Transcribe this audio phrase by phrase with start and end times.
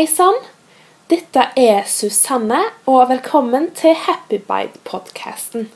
[0.00, 0.36] Hei sann!
[1.12, 2.56] Dette er Susanne,
[2.88, 5.66] og velkommen til Happy Bite-podkasten.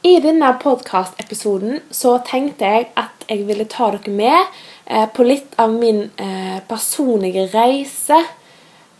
[0.00, 4.56] I denne podkastepisoden så tenkte jeg at jeg ville ta dere med
[4.88, 8.22] eh, på litt av min eh, personlige reise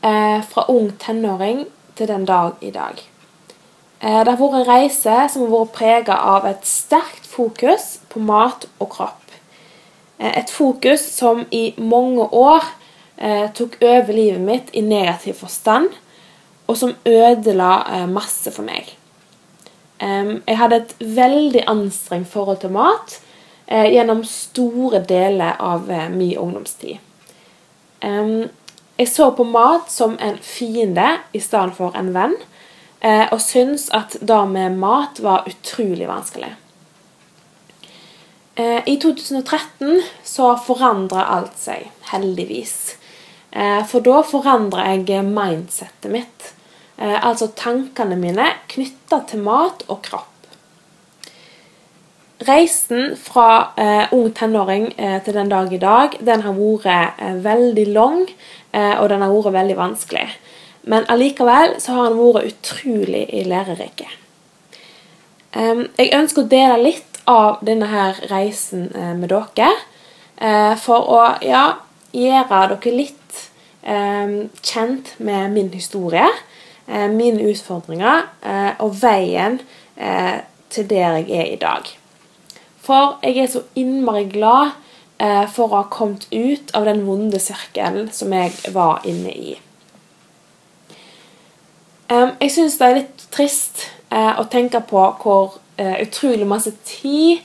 [0.04, 1.64] eh, fra ung tenåring
[1.96, 3.00] til den dag i dag.
[4.04, 8.68] Det har vært en reise som har vært prega av et sterkt fokus på mat
[8.76, 9.38] og kropp.
[10.20, 12.74] Et fokus som i mange år
[13.16, 15.90] eh, tok over livet mitt i negativ forstand,
[16.66, 18.92] og som ødela eh, masse for meg.
[19.96, 23.14] Um, jeg hadde et veldig anstrengt forhold til mat
[23.64, 26.98] eh, gjennom store deler av eh, min ungdomstid.
[28.04, 28.50] Um,
[28.96, 32.36] jeg så på mat som en fiende i stedet for en venn,
[33.00, 36.52] eh, og syntes at det med mat var utrolig vanskelig.
[38.56, 42.96] Eh, I 2013 så forandra alt seg, heldigvis.
[43.56, 46.52] Eh, for da forandrer jeg mindsettet mitt.
[46.98, 50.32] Eh, altså tankene mine knytta til mat og kropp.
[52.46, 57.38] Reisen fra eh, ung tenåring eh, til den dag i dag den har vært eh,
[57.44, 58.26] veldig lang,
[58.76, 60.28] eh, og den har vært veldig vanskelig.
[60.84, 64.04] Men allikevel så har den vært utrolig lærerik.
[65.96, 69.72] jeg ønsker å dele litt av denne her reisen eh, med dere,
[70.36, 71.78] eh, for å ja,
[72.12, 73.45] gjøre dere litt
[73.86, 76.26] kjent med min historie
[76.88, 79.60] eh, mine utfordringer eh, og veien
[79.96, 81.86] eh, til der jeg er i dag.
[82.82, 84.74] For jeg er så innmari glad
[85.48, 89.54] for å ha kommet ut av den vonde sirkelen som jeg var inne i.
[92.10, 97.40] jeg syns det er litt trist å tenke på hvor utrolig masse tid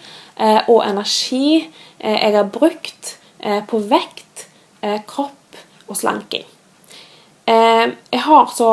[0.68, 1.62] og energi
[2.04, 4.50] jeg har brukt på vekt,
[5.08, 5.41] kropp
[5.92, 6.48] og slanking.
[7.52, 8.72] jeg har så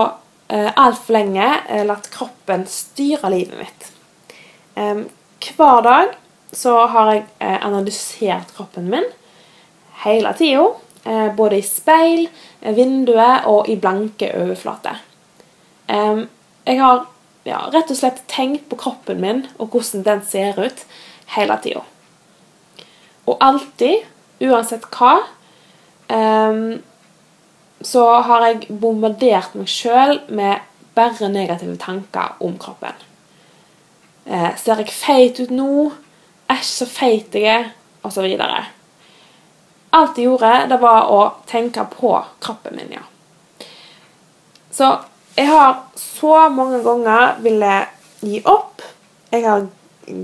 [0.48, 3.88] eh, altfor lenge eh, latt kroppen styre livet mitt.
[4.78, 5.04] Eh,
[5.48, 6.16] hver dag
[6.54, 9.06] så har jeg eh, analysert kroppen min
[10.04, 10.70] hele tida.
[11.04, 12.26] Eh, både i speil,
[12.60, 15.04] eh, vinduet og i blanke overflater.
[15.88, 17.06] jeg har
[17.48, 20.82] ja, rett og slett tenkt på kroppen min og hvordan den ser ut
[21.32, 21.80] hele tida.
[23.24, 24.04] Og alltid,
[24.44, 25.14] uansett hva,
[27.84, 30.64] så har jeg bombardert meg sjøl med
[30.98, 32.96] bare negative tanker om kroppen.
[34.26, 35.92] Eh, ser jeg feit ut nå?
[36.50, 37.70] Æsj, så feit jeg er?
[38.02, 38.64] Og så videre.
[39.96, 42.12] Alt jeg gjorde, det var å tenke på
[42.42, 43.04] kroppen min, ja.
[44.70, 44.90] Så
[45.38, 47.72] jeg har så mange ganger ville
[48.20, 48.82] gi opp.
[49.32, 49.66] Jeg har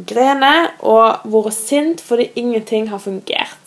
[0.09, 3.63] grenet og vært sint fordi ingenting har fungert.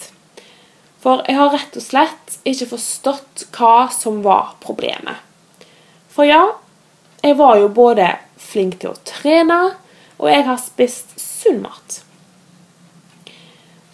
[1.07, 5.21] For jeg har rett og slett ikke forstått hva som var problemet.
[6.11, 6.41] For ja,
[7.23, 9.59] jeg var jo både flink til å trene,
[10.19, 12.01] og jeg har spist sunn mat.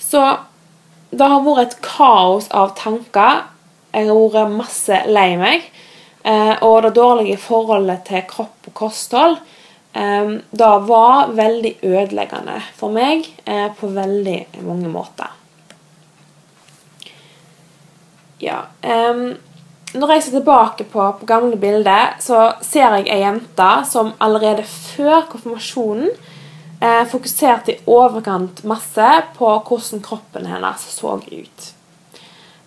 [0.01, 0.24] Så
[1.13, 3.44] det har vært et kaos av tanker.
[3.94, 5.69] Jeg har vært masse lei meg.
[6.25, 12.95] Eh, og det dårlige forholdet til kropp og kosthold eh, det var veldig ødeleggende for
[12.95, 15.42] meg eh, på veldig mange måter.
[18.43, 18.65] Ja.
[18.83, 19.33] Um,
[19.93, 24.65] når jeg ser tilbake på, på, gamle bilder, så ser jeg ei jente som allerede
[24.65, 26.09] før konfirmasjonen
[26.81, 31.67] eh, fokuserte i overkant masse på hvordan kroppen hennes så ut.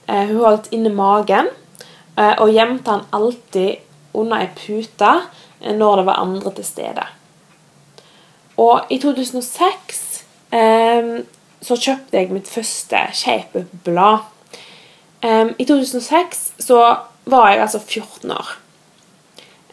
[0.06, 1.50] Eh, hun holdt inne magen
[2.14, 3.82] eh, og gjemte den alltid
[4.14, 5.12] under ei pute
[5.60, 7.08] eh, når det var andre til stede.
[8.62, 10.04] Og i 2006
[10.54, 11.10] eh,
[11.66, 14.35] så kjøpte jeg mitt første shape-blad.
[15.26, 16.80] Um, I 2006 så
[17.24, 18.50] var jeg altså 14 år.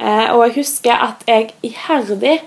[0.01, 2.39] Uh, og jeg husker at jeg iherdig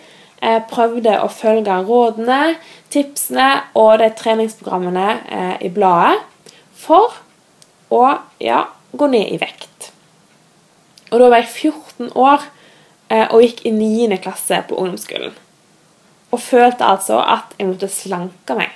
[0.42, 2.56] uh, prøvde å følge rådene,
[2.90, 3.46] tipsene
[3.78, 6.19] og de treningsprogrammene uh, i bladet
[6.75, 7.14] for
[7.94, 8.02] å
[8.42, 9.92] ja, gå ned i vekt.
[11.12, 12.50] Og da var jeg 14 år
[13.31, 14.16] og gikk i 9.
[14.19, 15.36] klasse på ungdomsskolen.
[16.34, 18.72] Og følte altså at jeg måtte slanke meg.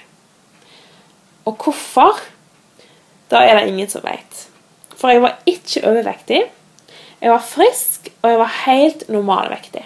[1.51, 2.21] Og hvorfor?
[3.31, 4.47] Da er det ingen som vet.
[4.99, 6.43] For jeg var ikke overvektig.
[7.21, 9.85] Jeg var frisk, og jeg var helt normalvektig.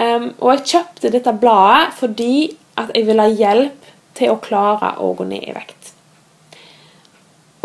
[0.00, 4.94] Um, og jeg kjøpte dette bladet fordi at jeg ville ha hjelp til å klare
[5.02, 5.90] å gå ned i vekt.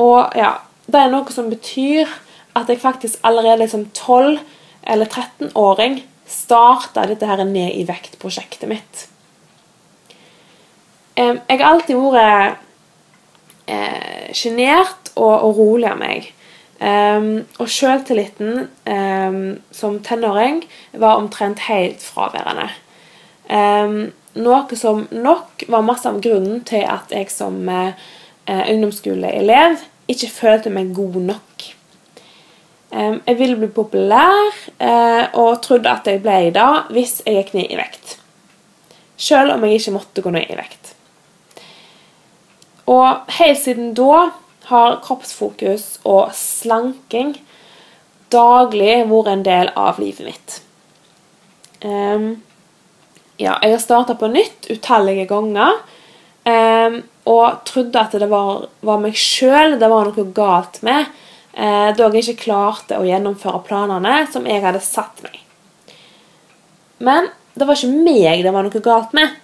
[0.02, 0.58] Og ja,
[0.92, 2.10] det er noe som betyr
[2.56, 4.42] at jeg faktisk allerede som 12-
[4.86, 9.06] eller 13-åring starta dette her ned i vekt-prosjektet mitt.
[11.16, 12.65] Um, jeg har alltid vært
[13.66, 16.32] sjenert og, og, rolig av meg.
[16.76, 19.38] Um, og sjøltilliten um,
[19.72, 22.68] som tenåring var omtrent helt fraværende.
[23.48, 27.96] Um, noe som nok var masse av grunnen til at jeg som uh,
[28.46, 29.80] ungdomsskoleelev
[30.12, 31.72] ikke følte meg god nok.
[32.96, 37.72] jeg ville bli populær uh, og trodde at jeg ble det hvis jeg gikk ned
[37.72, 38.18] i vekt.
[39.18, 40.95] Selv om jeg ikke måtte gå ned i vekt.
[42.92, 44.30] Og helt siden da
[44.70, 47.36] har kroppsfokus og slanking
[48.34, 50.60] daglig vært en del av livet mitt.
[51.86, 52.30] Um,
[53.38, 55.76] ja, jeg har starta på nytt utallige ganger
[56.48, 61.10] um, og trodde at det var, var meg sjøl det var noe galt med,
[61.58, 65.42] uh, da jeg ikke klarte å gjennomføre planene som jeg hadde satt meg.
[67.06, 69.36] Men det var ikke meg det var noe galt med.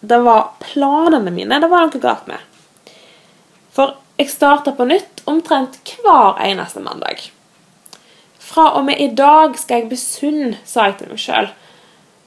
[0.00, 2.49] Det var planene mine det var noe galt med.
[3.80, 7.22] For jeg starter på nytt omtrent hver eneste mandag.
[8.36, 11.48] Fra og med i dag skal jeg bli sunn, sa jeg til meg sjøl.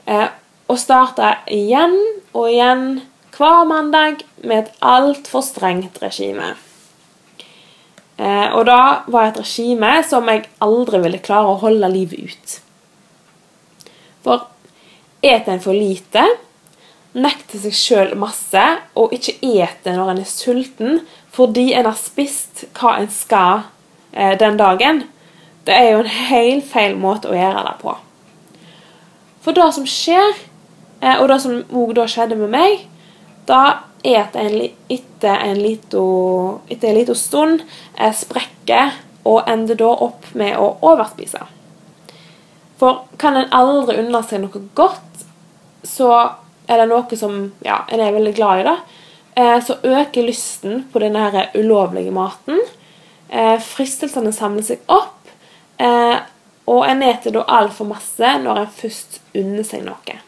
[0.09, 0.29] Eh,
[0.65, 1.93] og starta igjen
[2.33, 2.87] og igjen
[3.35, 6.55] hver mandag med et altfor strengt regime.
[8.17, 12.57] Eh, og da var et regime som jeg aldri ville klare å holde livet ut.
[14.25, 14.49] For
[15.21, 16.25] et en for lite,
[17.13, 18.61] nekter seg sjøl masse
[18.97, 23.65] og ikke eter når en er sulten, fordi en har spist hva en skal
[24.11, 25.03] eh, den dagen,
[25.65, 27.95] det er jo en helt feil måte å gjøre det på.
[29.43, 30.35] For det som skjer,
[31.01, 32.85] eh, og det som òg da skjedde med meg,
[33.49, 33.63] da
[34.03, 34.59] et en,
[34.91, 37.63] etter en liten stund
[37.95, 38.91] eh, sprekker
[39.23, 41.39] og ender da opp med å overspise.
[42.79, 45.23] For kan en aldri unne seg noe godt,
[45.87, 46.09] så
[46.67, 48.75] er det noe som ja, en er veldig glad i, da,
[49.35, 52.59] så øker lysten på denne her ulovlige maten.
[53.33, 55.31] Eh, fristelsene samler seg opp,
[55.81, 56.19] eh,
[56.69, 60.19] og en eter da altfor masse når en først unner seg noe.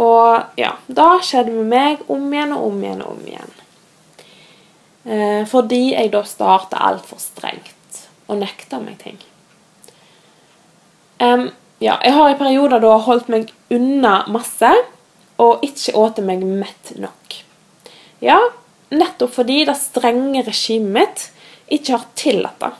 [0.00, 3.54] Og ja, da skjedde det med meg om igjen og om igjen og om igjen.
[5.46, 9.20] Fordi jeg da starta altfor strengt og nekta meg ting.
[11.78, 14.72] ja, jeg har i perioder da holdt meg unna masse
[15.42, 17.40] og ikke spise meg mett nok.
[18.24, 18.38] Ja,
[18.88, 21.26] nettopp fordi det strenge regimet mitt
[21.76, 22.72] ikke har tillatt det.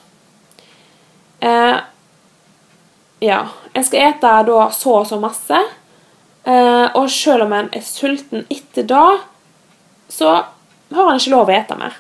[1.47, 1.77] Eh,
[3.27, 3.41] ja,
[3.73, 5.61] en skal ete da så og så masse,
[6.45, 9.19] eh, og selv om en er sulten etter da,
[10.09, 10.33] så
[10.95, 11.99] har en ikke lov å ete mer.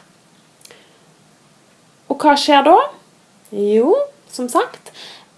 [2.07, 2.77] Og hva skjer da?
[3.51, 3.93] Jo,
[4.31, 4.93] som sagt,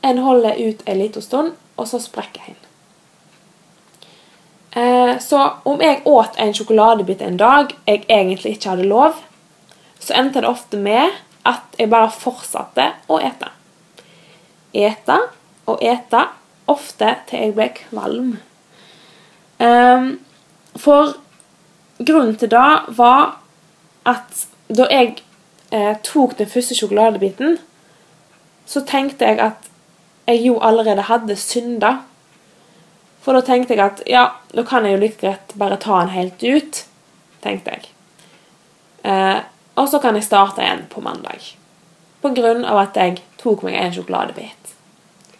[0.04, 2.67] en holder ut en liten stund, og så sprekker en.
[4.70, 9.16] Eh, så om jeg åt en sjokoladebit en dag jeg egentlig ikke hadde lov,
[10.00, 11.14] så endte det ofte med
[11.48, 13.48] at jeg bare fortsatte å ete.
[14.76, 15.16] Ete
[15.68, 16.26] og ete,
[16.68, 18.34] ofte til jeg ble kvalm.
[19.58, 20.18] Ehm,
[20.76, 21.16] for
[21.98, 23.38] grunnen til det var
[24.06, 25.16] at da jeg
[25.72, 27.56] eh, tok den første sjokoladebiten,
[28.68, 29.70] så tenkte jeg at
[30.28, 31.94] jeg jo allerede hadde synda
[33.28, 34.22] for da tenkte jeg at ja,
[34.56, 36.78] da kan jeg jo like greit bare ta den helt ut.
[37.44, 37.90] tenkte jeg.
[39.04, 39.40] Eh,
[39.76, 41.44] og så kan jeg starte igjen på mandag.
[42.22, 44.72] På grunn av at jeg tok meg en sjokoladebit.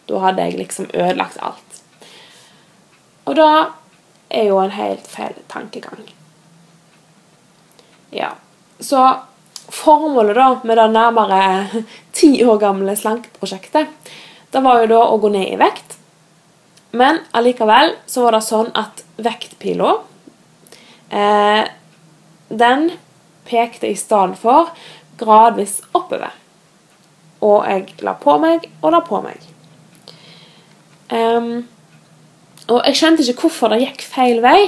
[0.05, 1.81] Da hadde jeg liksom ødelagt alt.
[3.25, 3.49] Og da
[4.29, 6.05] er jo en helt feil tankegang.
[8.13, 8.35] Ja.
[8.85, 9.01] Så
[9.73, 11.43] formålet da med det nærmere
[12.21, 14.13] ti år gamle slankeprosjektet,
[14.53, 15.88] det var jo da å gå ned i vekt
[16.91, 19.91] men allikevel så var det sånn at vektpila
[21.11, 21.69] eh,
[22.49, 22.91] Den
[23.49, 24.71] pekte i stedet for
[25.21, 26.33] gradvis oppover.
[27.45, 29.43] Og jeg la på meg og la på meg.
[31.09, 31.67] Um,
[32.69, 34.59] og jeg skjønte ikke hvorfor det gikk feil vei.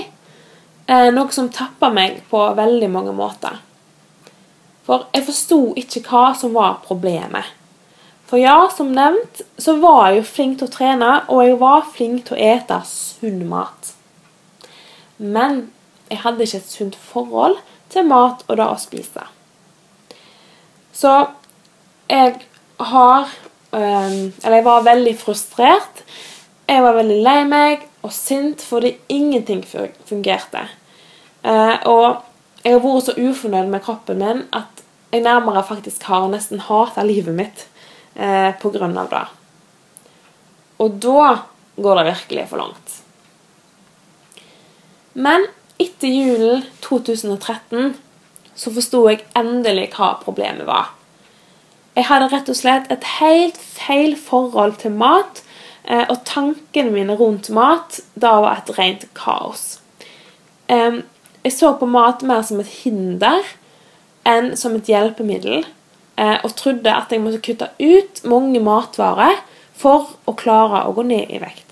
[0.91, 3.61] Eh, noe som tappa meg på veldig mange måter.
[4.87, 7.45] For jeg forsto ikke hva som var problemet.
[8.31, 11.89] For ja, som nevnt, så var jeg jo flink til å trene, og jeg var
[11.91, 13.91] flink til å ete sunn mat.
[15.19, 15.65] Men
[16.07, 17.59] jeg hadde ikke et sunt forhold
[17.91, 19.27] til mat og det å spise.
[20.95, 21.15] Så
[22.11, 22.41] jeg
[22.79, 23.39] har
[23.71, 26.01] Eller jeg var veldig frustrert.
[26.67, 30.65] Jeg var veldig lei meg og sint fordi ingenting fungerte.
[31.47, 32.25] Eh, og
[32.65, 34.83] jeg har vært så ufornøyd med kroppen min at
[35.13, 37.63] jeg nærmere faktisk har nesten hata livet mitt
[38.15, 39.25] eh, av det.
[40.81, 41.25] Og da
[41.77, 42.97] går det virkelig for langt.
[45.13, 45.47] Men
[45.81, 47.95] etter julen 2013
[48.55, 50.93] så forsto jeg endelig hva problemet var.
[51.97, 55.43] Jeg hadde rett og slett et helt feil forhold til mat,
[55.85, 59.81] eh, og tankene mine rundt mat da var et rent kaos.
[60.71, 63.43] Jeg så på mat mer som et hinder
[64.29, 65.65] enn som et hjelpemiddel,
[66.19, 69.39] og trodde at jeg måtte kutte ut mange matvarer
[69.81, 71.71] for å klare å gå ned i vekt.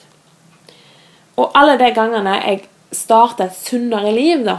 [1.38, 2.64] Og alle de gangene jeg
[2.94, 4.58] starta et sunnere liv, da,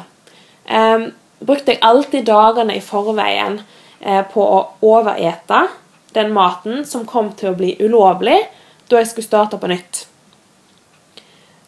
[0.65, 1.09] eh,
[1.39, 3.61] brukte jeg alltid dagene i forveien
[4.01, 5.67] eh, på å overete
[6.13, 8.39] den maten som kom til å bli ulovlig
[8.89, 10.05] da jeg skulle starte på nytt.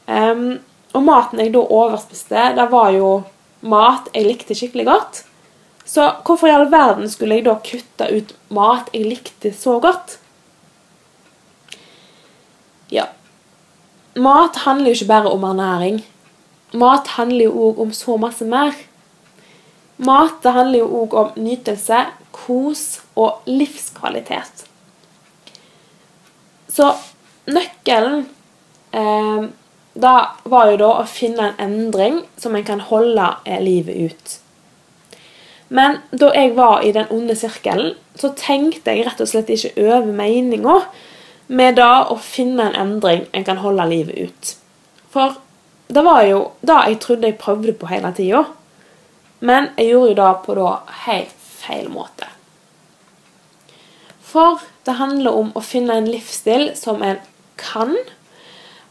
[0.07, 0.59] Um,
[0.97, 3.11] og maten jeg da overspiste, det var jo
[3.61, 5.21] mat jeg likte skikkelig godt.
[5.85, 10.17] Så hvorfor i all verden skulle jeg da kutte ut mat jeg likte så godt?
[12.91, 13.09] Ja
[14.15, 16.01] Mat handler jo ikke bare om ernæring.
[16.75, 18.75] Mat handler jo òg om så masse mer.
[19.97, 22.01] Mat det handler jo òg om nytelse,
[22.35, 22.83] kos
[23.15, 24.65] og livskvalitet.
[26.67, 26.91] Så
[27.47, 28.25] nøkkelen
[28.91, 29.47] eh,
[29.93, 34.37] da var jo da å finne en endring som en kan holde eh, livet ut.
[35.71, 39.71] Men da jeg var i den onde sirkelen, så tenkte jeg rett og slett ikke
[39.79, 40.81] over meninga
[41.51, 44.51] med da å finne en endring en kan holde livet ut.
[45.11, 45.37] For
[45.91, 48.43] det var jo det jeg trodde jeg prøvde på hele tida.
[49.39, 50.69] Men jeg gjorde jo det på da
[51.05, 52.27] helt feil måte.
[54.31, 57.19] For det handler om å finne en livsstil som en
[57.59, 57.95] kan,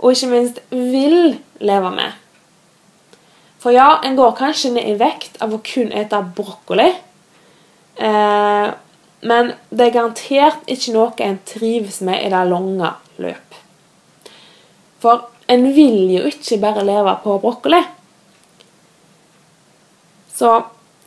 [0.01, 2.20] og ikke minst vil leve med.
[3.61, 6.89] For ja, en går kanskje ned i vekt av å kun ete brokkoli.
[8.01, 8.69] Eh,
[9.21, 13.59] men det er garantert ikke noe en trives med i det lange løp.
[15.01, 17.83] For en vil jo ikke bare leve på brokkoli.
[20.33, 20.55] Så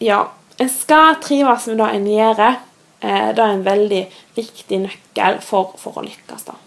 [0.03, 0.19] ja,
[0.61, 2.43] en skal trives med det en gjør.
[3.01, 4.03] Eh, det er en veldig
[4.37, 6.45] viktig nøkkel for, for å lykkes.
[6.51, 6.59] da.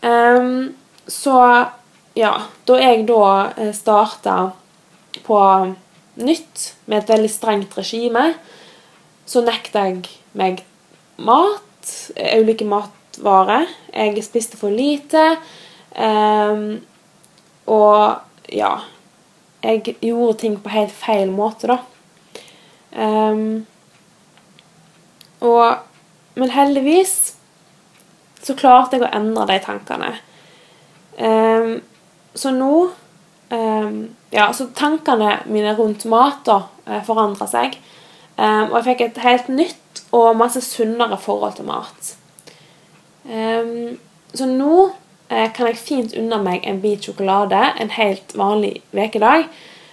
[0.00, 0.70] Um,
[1.04, 1.36] så
[2.20, 2.34] ja,
[2.68, 3.24] da jeg da
[3.56, 4.36] eh, starta
[5.24, 5.40] på
[6.20, 8.34] nytt med et veldig strengt regime,
[9.26, 10.04] så nekta jeg
[10.36, 10.62] meg
[11.22, 11.90] mat,
[12.36, 13.68] ulike matvarer.
[13.94, 15.24] Jeg spiste for lite.
[15.90, 16.80] Um,
[17.70, 18.20] og
[18.54, 18.74] ja
[19.62, 21.78] jeg gjorde ting på helt feil måte, da.
[22.90, 23.66] Um,
[25.44, 25.84] og,
[26.34, 27.14] men heldigvis
[28.40, 30.10] så klarte jeg å endre de tankene.
[31.20, 31.80] Um,
[32.34, 32.74] så nå
[33.50, 37.74] um, Ja, så tankene mine rundt mat da eh, forandra seg.
[38.38, 42.12] og jeg fikk et helt nytt og masse sunnere forhold til mat.
[44.32, 44.76] så nå
[45.30, 49.44] Eh, kan jeg fint unne meg en bit sjokolade en helt vanlig ukedag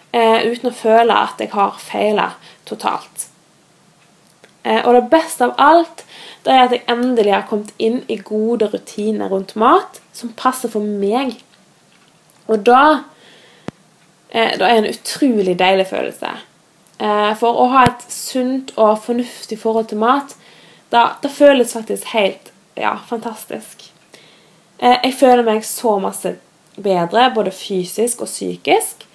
[0.09, 2.31] eh, uten å føle at jeg har feila
[2.65, 3.29] totalt.
[4.67, 6.01] Og det beste av alt
[6.43, 10.67] det er at jeg endelig har kommet inn i gode rutiner rundt mat som passer
[10.73, 11.37] for meg.
[12.47, 12.81] Og da
[14.27, 16.29] det er en utrolig deilig følelse.
[17.39, 20.33] For å ha et sunt og fornuftig forhold til mat,
[20.91, 23.87] da, det føles faktisk helt ja, fantastisk.
[24.77, 26.35] Eh, jeg føler meg så masse
[26.77, 29.07] bedre, både fysisk og psykisk.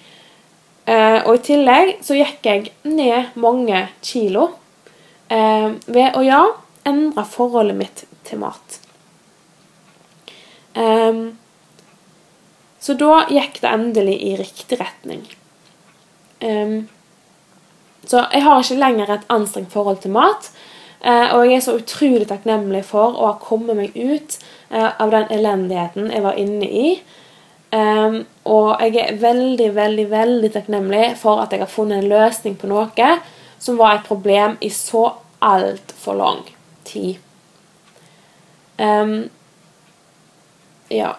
[0.85, 4.49] Eh, og i tillegg så gikk jeg ned mange kilo
[5.31, 6.41] eh, ved å, ja,
[6.85, 8.79] endre forholdet mitt til mat.
[12.83, 15.23] Så da gikk det endelig i riktig retning.
[18.03, 20.49] Så jeg har ikke lenger et anstrengt forhold til mat.
[21.03, 24.35] Og jeg er så utrolig takknemlig for å ha kommet meg ut
[24.73, 26.87] Eh, av den elendigheten jeg var inne i.
[27.73, 32.53] Um, og jeg er veldig, veldig veldig takknemlig for at jeg har funnet en løsning
[32.61, 33.09] på noe
[33.61, 35.07] som var et problem i så
[35.45, 36.41] altfor lang
[36.89, 37.21] tid.
[38.77, 39.29] Um,
[40.89, 41.13] ja.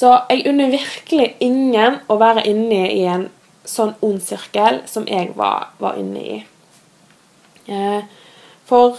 [0.00, 3.26] Så jeg unner virkelig ingen å være inne i en
[3.68, 6.38] sånn ond sirkel som jeg var, var inne i.
[7.68, 8.06] Eh,
[8.64, 8.96] for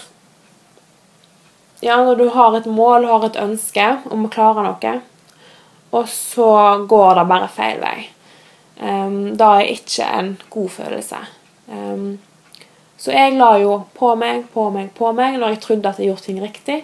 [1.81, 4.93] ja, når du har et mål, har et ønske om å klare noe,
[5.89, 6.51] og så
[6.85, 7.97] går det bare feil vei.
[8.77, 11.23] Um, da er ikke en god følelse.
[11.65, 12.19] Um,
[13.01, 16.11] så jeg la jo på meg, på meg, på meg når jeg trodde at jeg
[16.11, 16.79] gjorde ting riktig.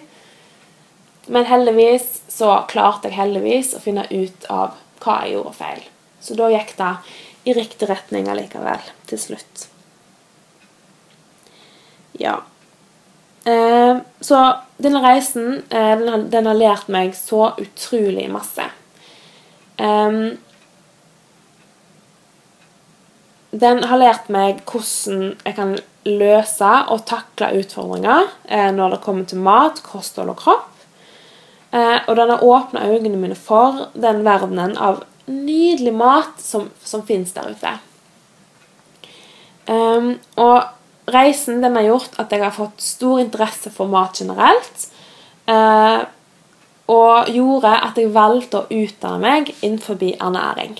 [1.28, 5.82] Men heldigvis så klarte jeg heldigvis å finne ut av hva jeg gjorde feil.
[6.24, 6.92] Så da gikk det
[7.48, 9.68] i riktig retning allikevel, til slutt.
[12.20, 12.40] Ja.
[13.48, 14.40] Eh, så
[14.82, 18.72] denne reisen eh, den, har, lært meg så utrolig masse.
[23.58, 25.76] den har lært meg hvordan jeg kan
[26.08, 30.77] løse og takle utfordringer eh, når det kommer til mat, kosthold og kropp.
[31.78, 37.04] Eh, og den har åpna øynene mine for den verdenen av nydelig mat som, som
[37.06, 37.74] fins der ute.
[39.68, 44.88] Um, og reisen den har gjort at jeg har fått stor interesse for mat generelt.
[45.48, 46.08] Uh,
[46.88, 50.78] og gjorde at jeg valgte å utdanne meg innenfor ernæring.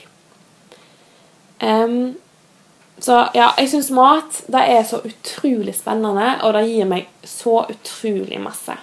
[1.60, 2.16] Um,
[3.04, 7.66] så ja, jeg syns mat det er så utrolig spennende, og det gir meg så
[7.68, 8.78] utrolig masse.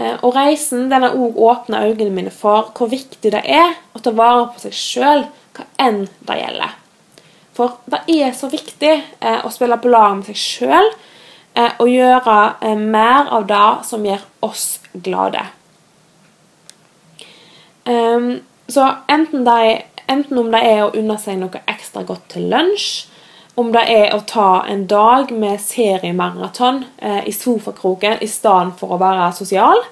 [0.00, 4.00] Uh, og reisen den har òg åpna øynene mine for hvor viktig det er å
[4.00, 5.26] ta vare på seg sjøl,
[5.56, 6.76] hva enn det gjelder.
[7.56, 10.92] For det er så viktig uh, å spille på lag med seg sjøl
[11.54, 15.42] eh, og gjøre eh, mer av det som gjør oss glade.
[17.84, 18.40] Um,
[18.70, 23.08] så enten, de, enten, om det er å unne seg noe ekstra godt til lunsj,
[23.58, 28.94] om det er å ta en dag med seriemaraton eh, i sofakroken i stedet for
[28.94, 29.82] å være sosial,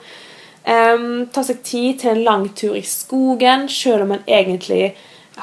[0.68, 0.98] Eh,
[1.32, 4.92] ta seg tid til en lang tur i skogen selv om en egentlig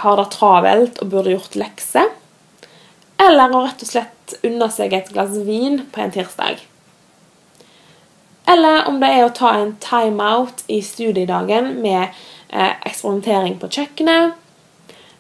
[0.03, 2.11] har det travelt og burde gjort lekser,
[3.25, 6.61] eller å rett og slett unne seg et glass vin på en tirsdag.
[8.45, 12.03] Eller om det er å ta en timeout i studiedagen med
[12.51, 14.35] eh, eksperimentering på kjøkkenet,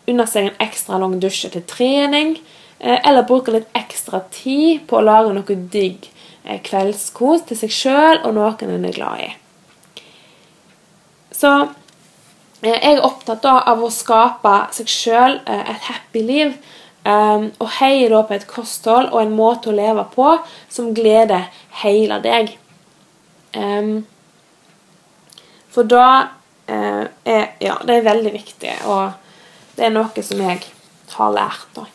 [0.05, 2.35] unne seg en ekstra lang dusje til trening,
[2.85, 6.05] eller bruke litt ekstra tid på å lage noe digg
[6.43, 9.29] eh, kveldskos til seg sjøl og noen en er glad i.
[11.33, 11.53] Så
[12.61, 16.57] eh, jeg er opptatt av å skape seg sjøl eh, et happy liv
[17.05, 20.31] og heier da på et kosthold og en måte å leve på
[20.73, 21.51] som gleder
[21.83, 22.55] hele deg.
[25.69, 26.07] For da
[26.65, 27.11] er
[27.61, 29.13] Ja, det er veldig viktig, og
[29.77, 30.65] det er noe som jeg
[31.13, 31.85] har lært, da.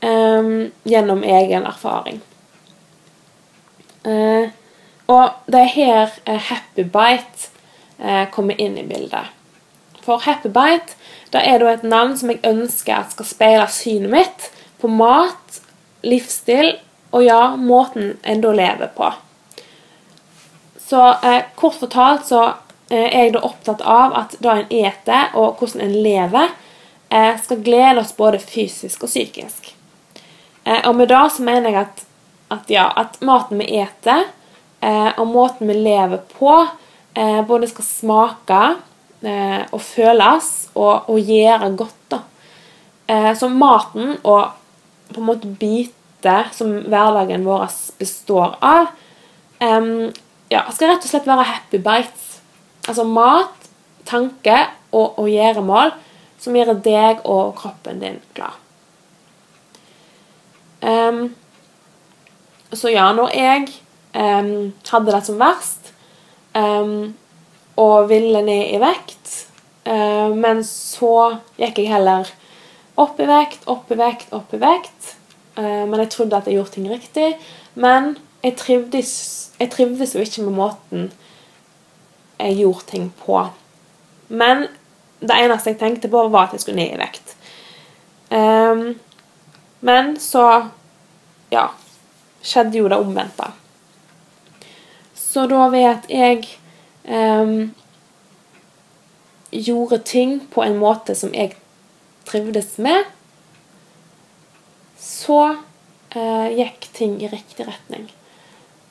[0.00, 2.22] Um, gjennom egen erfaring.
[4.00, 4.48] Uh,
[5.12, 7.50] og det er her uh, Happy Bite
[8.32, 9.28] kommer inn i bildet.
[10.00, 10.96] For Happy Bite
[11.30, 14.46] det er da et navn som jeg ønsker at skal speile synet mitt
[14.80, 15.60] på mat,
[16.02, 16.72] livsstil
[17.12, 19.10] og ja, måten en da lever på.
[20.90, 22.40] Så eh, kort fortalt så
[22.90, 26.56] eh, er jeg da opptatt av at det en eter og hvordan en lever,
[27.14, 29.74] eh, skal glede oss både fysisk og psykisk.
[30.70, 32.04] Eh, og med det så mener jeg at,
[32.54, 34.28] at, ja, at maten vi eter
[34.82, 36.54] eh, og måten vi lever på,
[37.14, 38.62] eh, både skal smake
[39.20, 41.96] og føles og, og, gjøre godt.
[42.08, 43.34] da.
[43.36, 44.54] Så maten og
[45.10, 47.66] på en måte biter som hverdagen vår
[48.00, 48.88] består av,
[49.60, 52.40] ja, skal rett og slett være happy bites.
[52.88, 53.68] Altså mat,
[54.08, 54.56] tanke
[54.88, 55.92] og, og gjøremål
[56.40, 58.56] som gjør deg og kroppen din glad.
[60.80, 61.34] Um,
[62.72, 63.68] så ja, når jeg
[64.14, 65.92] um, hadde det som verst,
[66.54, 67.14] um,
[67.80, 69.46] og ville ned i vekt.
[69.86, 72.28] uh, men så gikk jeg heller
[73.00, 75.14] opp i vekt, opp i vekt, opp i vekt.
[75.58, 77.32] Uh, men jeg trodde at jeg gjorde ting riktig.
[77.74, 79.14] Men jeg trivdes,
[79.60, 81.10] jeg trivdes jo ikke med måten
[82.40, 83.42] jeg gjorde ting på.
[84.28, 84.66] Men
[85.20, 87.36] det eneste jeg tenkte på, var at jeg skulle ned i vekt.
[88.30, 88.94] Um,
[89.80, 90.44] men så
[91.50, 91.70] ja,
[92.42, 93.50] skjedde jo det omvendte.
[95.14, 96.44] Så da ved at jeg
[97.06, 97.70] um,
[99.50, 101.54] gjorde ting på en måte som jeg
[102.28, 103.08] trivdes med,
[105.00, 105.40] så
[106.16, 108.08] uh, gikk ting i riktig retning.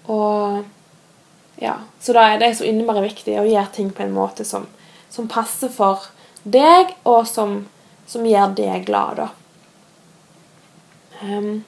[0.09, 0.65] Og
[1.59, 4.65] ja, Så da er det så innmari viktig å gjøre ting på en måte som,
[5.11, 6.07] som passer for
[6.47, 7.65] deg, og som,
[8.07, 9.27] som gjør deg glad, da.
[11.23, 11.63] Um,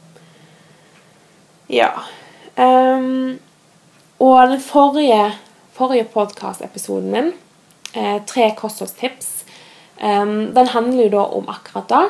[1.68, 1.92] ja.
[2.56, 3.40] Um,
[4.20, 5.32] og den forrige
[5.72, 7.32] forrige podkast-episoden min,
[7.96, 9.46] eh, tre kostholdstips,
[10.04, 12.10] um, den handler jo da om akkurat det.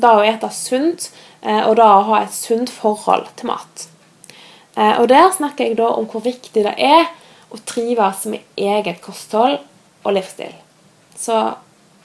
[0.00, 1.10] Det å ete sunt,
[1.42, 3.88] eh, og da å ha et sunt forhold til mat.
[4.76, 7.08] Eh, og Der snakker jeg da om hvor viktig det er
[7.50, 9.58] å trives med eget kosthold
[10.04, 10.54] og livsstil.
[11.16, 11.54] Så,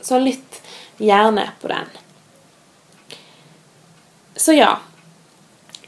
[0.02, 0.62] så lytt
[0.98, 2.03] gjerne på den.
[4.36, 4.78] Så ja.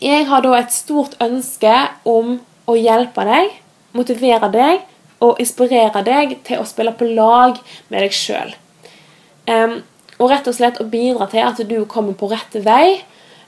[0.02, 3.54] Jeg har da et stort ønske om å hjelpe deg
[3.96, 4.84] motivere deg
[5.24, 7.58] og inspirere deg til å spille på lag
[7.90, 8.52] med deg sjøl.
[9.48, 9.80] Um,
[10.20, 13.00] og rett og slett å bidra til at du kommer på rette vei,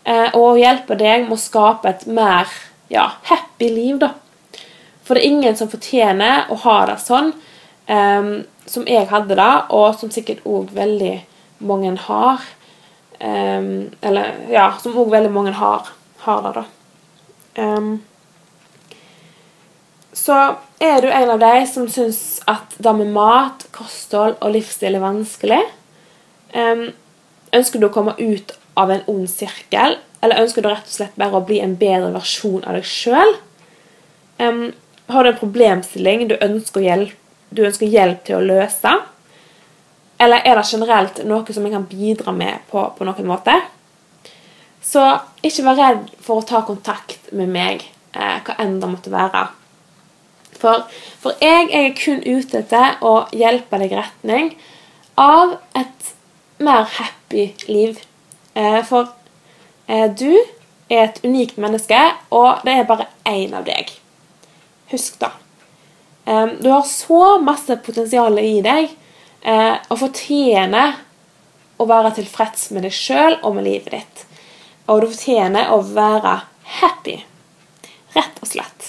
[0.07, 2.49] uh, og hjelpe deg med å skape et mer
[2.91, 3.99] ja, happy liv.
[3.99, 4.13] da.
[5.03, 7.33] For det er ingen som fortjener å ha det sånn
[7.87, 8.31] um,
[8.67, 11.15] som jeg hadde det, og som sikkert òg veldig
[11.67, 12.43] mange har.
[13.17, 15.89] Um, eller ja, som òg veldig mange har,
[16.25, 16.65] har det, da.
[17.57, 17.95] Um,
[20.13, 20.37] så
[20.83, 25.05] er du en av de som syns at det med mat, kosthold og livsstil er
[25.05, 25.61] vanskelig.
[26.53, 26.89] Um,
[27.57, 31.17] ønsker du å komme ut av en ond sirkel, eller ønsker du rett og slett
[31.17, 33.33] bare å bli en bedre versjon av deg sjøl?
[34.37, 37.13] Har du en problemstilling du ønsker hjelp,
[37.49, 38.91] du ønsker hjelp til å løse?
[40.17, 43.53] Eller er det generelt noe som jeg kan bidra med på, på noen måte?
[44.81, 45.03] Så
[45.45, 49.47] ikke vær redd for å ta kontakt med meg, eh, hva enn det måtte være.
[50.57, 50.87] For,
[51.21, 54.51] for jeg, jeg, er kun ute etter å hjelpe deg i retning
[55.21, 56.13] av et
[56.63, 57.99] mer happy liv.
[58.57, 59.11] Eh, for
[59.85, 60.31] eh, du
[60.89, 61.99] er et unikt menneske,
[62.33, 63.91] og det er bare én av deg.
[64.93, 65.33] Husk det.
[66.25, 68.95] Eh, du har så masse potensial i deg
[69.47, 70.89] eh, og fortjener
[71.77, 74.17] å være tilfreds med deg sjøl og med livet ditt.
[74.87, 76.33] Og du fortjener å være
[76.81, 77.17] happy.
[78.15, 78.81] Rett og slett.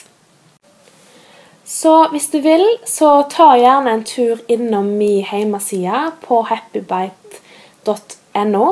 [1.68, 8.66] Så hvis du vil, så ta gjerne en tur innom min hjemmeside på happybite.no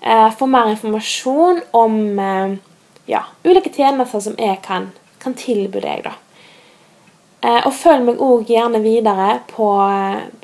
[0.00, 2.58] eh, for mer informasjon om eh,
[3.06, 4.90] ja, ulike tjenester som jeg kan,
[5.22, 6.02] kan tilby deg.
[6.08, 6.12] da.
[7.42, 9.68] Eh, og følg meg òg gjerne videre på,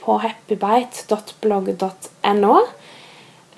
[0.00, 2.56] på happybite.blogg.no.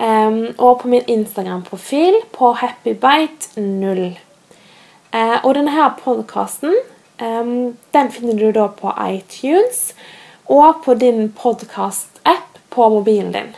[0.00, 4.16] Og på min Instagram-profil på happybite0.
[5.10, 6.72] Uh, og denne podkasten
[7.20, 9.92] den finner du da på iTunes
[10.48, 13.50] og på din podkast-app på mobilen din.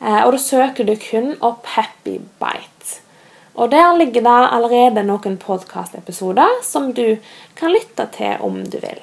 [0.00, 3.03] Og da søker du kun opp Happybite.
[3.54, 7.16] Og der ligger det allerede noen podkastepisoder som du
[7.54, 9.02] kan lytte til om du vil.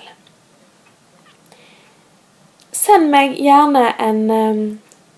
[2.76, 4.32] Send meg gjerne en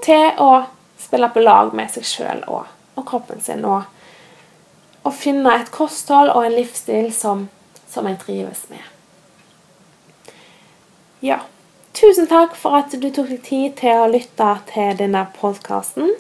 [0.05, 0.65] Til å
[1.01, 3.65] spille på lag med seg sjøl og, og, kroppen sin.
[3.65, 3.87] Og,
[5.03, 7.47] og, finne et kosthold og en livsstil som,
[7.89, 8.85] som en trives med.
[11.25, 11.41] Ja.
[11.95, 16.11] Tusen takk for at du tok deg tid til å lytte til denne podkasten.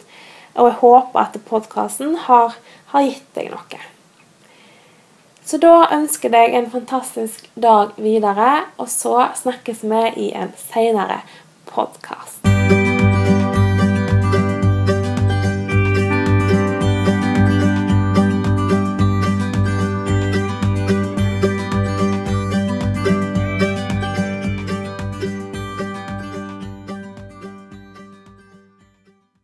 [0.55, 2.55] Og jeg håper at podkasten har,
[2.95, 3.83] har gitt deg noe.
[5.45, 10.55] Så da ønsker jeg deg en fantastisk dag videre, og så snakkes vi i en
[10.71, 11.21] seinere
[11.69, 12.41] podkast.